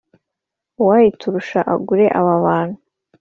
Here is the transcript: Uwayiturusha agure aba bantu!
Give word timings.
Uwayiturusha 0.81 1.59
agure 1.73 2.05
aba 2.19 2.33
bantu! 2.45 2.77